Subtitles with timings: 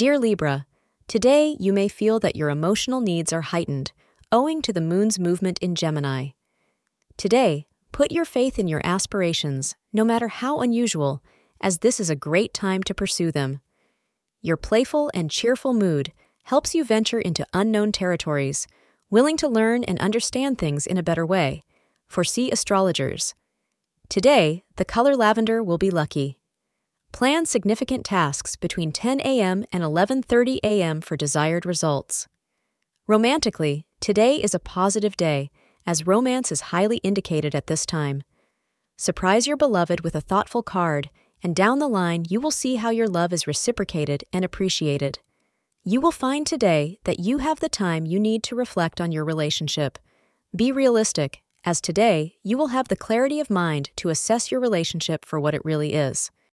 [0.00, 0.64] Dear Libra,
[1.08, 3.92] today you may feel that your emotional needs are heightened,
[4.32, 6.28] owing to the moon's movement in Gemini.
[7.18, 11.22] Today, put your faith in your aspirations, no matter how unusual,
[11.60, 13.60] as this is a great time to pursue them.
[14.40, 16.14] Your playful and cheerful mood
[16.44, 18.66] helps you venture into unknown territories,
[19.10, 21.62] willing to learn and understand things in a better way.
[22.06, 23.34] Foresee astrologers.
[24.08, 26.39] Today, the color lavender will be lucky.
[27.12, 29.64] Plan significant tasks between 10 a.m.
[29.72, 31.00] and 11:30 a.m.
[31.00, 32.28] for desired results.
[33.06, 35.50] Romantically, today is a positive day
[35.86, 38.22] as romance is highly indicated at this time.
[38.96, 41.10] Surprise your beloved with a thoughtful card,
[41.42, 45.18] and down the line you will see how your love is reciprocated and appreciated.
[45.82, 49.24] You will find today that you have the time you need to reflect on your
[49.24, 49.98] relationship.
[50.54, 55.24] Be realistic, as today you will have the clarity of mind to assess your relationship
[55.24, 56.30] for what it really is.